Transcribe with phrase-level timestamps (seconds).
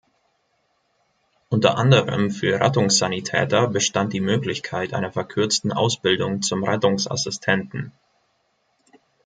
[1.49, 7.91] Unter anderem für Rettungssanitäter bestand die Möglichkeit einer verkürzten Ausbildung zum Rettungsassistenten.